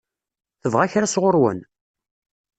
[0.61, 1.59] Tebɣa kra sɣur-wen?